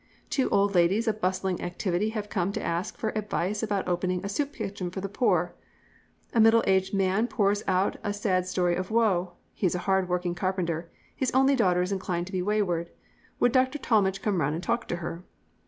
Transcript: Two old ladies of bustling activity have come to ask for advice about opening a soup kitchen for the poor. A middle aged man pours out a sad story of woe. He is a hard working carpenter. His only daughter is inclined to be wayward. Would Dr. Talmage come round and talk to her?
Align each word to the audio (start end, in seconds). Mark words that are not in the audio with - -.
Two 0.31 0.49
old 0.49 0.73
ladies 0.73 1.07
of 1.07 1.21
bustling 1.21 1.61
activity 1.61 2.09
have 2.09 2.27
come 2.27 2.51
to 2.53 2.63
ask 2.63 2.97
for 2.97 3.09
advice 3.15 3.61
about 3.61 3.87
opening 3.87 4.25
a 4.25 4.29
soup 4.29 4.51
kitchen 4.53 4.89
for 4.89 4.99
the 4.99 5.07
poor. 5.07 5.53
A 6.33 6.39
middle 6.39 6.63
aged 6.65 6.91
man 6.91 7.27
pours 7.27 7.61
out 7.67 7.97
a 8.03 8.11
sad 8.11 8.47
story 8.47 8.75
of 8.75 8.89
woe. 8.89 9.33
He 9.53 9.67
is 9.67 9.75
a 9.75 9.85
hard 9.85 10.09
working 10.09 10.33
carpenter. 10.33 10.89
His 11.15 11.29
only 11.35 11.55
daughter 11.55 11.83
is 11.83 11.91
inclined 11.91 12.25
to 12.25 12.33
be 12.33 12.41
wayward. 12.41 12.89
Would 13.39 13.51
Dr. 13.51 13.77
Talmage 13.77 14.23
come 14.23 14.41
round 14.41 14.55
and 14.55 14.63
talk 14.63 14.87
to 14.87 14.95
her? 15.05 15.23